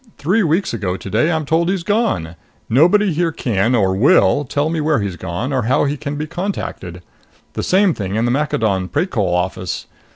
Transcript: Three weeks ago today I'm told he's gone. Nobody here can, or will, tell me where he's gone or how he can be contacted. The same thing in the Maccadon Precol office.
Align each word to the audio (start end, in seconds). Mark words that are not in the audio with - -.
Three 0.17 0.41
weeks 0.41 0.73
ago 0.73 0.97
today 0.97 1.31
I'm 1.31 1.45
told 1.45 1.69
he's 1.69 1.83
gone. 1.83 2.35
Nobody 2.67 3.13
here 3.13 3.31
can, 3.31 3.75
or 3.75 3.95
will, 3.95 4.45
tell 4.45 4.67
me 4.71 4.81
where 4.81 4.99
he's 4.99 5.15
gone 5.15 5.53
or 5.53 5.61
how 5.65 5.83
he 5.83 5.95
can 5.95 6.15
be 6.15 6.25
contacted. 6.25 7.03
The 7.53 7.61
same 7.61 7.93
thing 7.93 8.15
in 8.15 8.25
the 8.25 8.31
Maccadon 8.31 8.89
Precol 8.89 9.31
office. 9.31 9.85